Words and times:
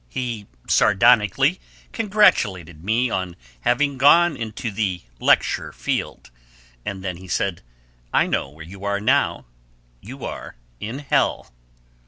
He 0.09 0.47
sardonically 0.67 1.61
congratulated 1.91 2.83
me 2.83 3.11
on 3.11 3.35
having 3.59 3.99
gone 3.99 4.35
into 4.35 4.71
"the 4.71 5.03
lecture 5.19 5.71
field," 5.71 6.31
and 6.83 7.03
then 7.03 7.17
he 7.17 7.27
said: 7.27 7.61
"I 8.11 8.25
know 8.25 8.49
where 8.49 8.65
you 8.65 8.83
are 8.83 8.99
now. 8.99 9.45
You 10.01 10.25
are 10.25 10.55
in 10.79 10.97
hell." 10.97 11.51